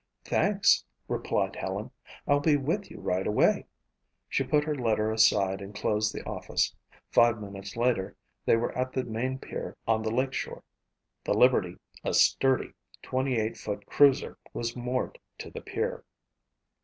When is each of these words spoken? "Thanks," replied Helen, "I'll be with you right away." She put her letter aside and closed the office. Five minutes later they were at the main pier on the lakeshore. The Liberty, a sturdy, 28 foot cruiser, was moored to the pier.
"Thanks," 0.25 0.83
replied 1.07 1.55
Helen, 1.55 1.91
"I'll 2.25 2.39
be 2.39 2.57
with 2.57 2.89
you 2.89 2.99
right 2.99 3.27
away." 3.27 3.67
She 4.27 4.43
put 4.43 4.63
her 4.63 4.73
letter 4.73 5.11
aside 5.11 5.61
and 5.61 5.75
closed 5.75 6.11
the 6.11 6.25
office. 6.25 6.75
Five 7.11 7.39
minutes 7.39 7.75
later 7.75 8.15
they 8.43 8.55
were 8.55 8.75
at 8.75 8.93
the 8.93 9.03
main 9.03 9.37
pier 9.37 9.77
on 9.87 10.01
the 10.01 10.09
lakeshore. 10.09 10.63
The 11.23 11.35
Liberty, 11.35 11.77
a 12.03 12.15
sturdy, 12.15 12.73
28 13.03 13.55
foot 13.55 13.85
cruiser, 13.85 14.39
was 14.55 14.75
moored 14.75 15.19
to 15.37 15.51
the 15.51 15.61
pier. 15.61 16.03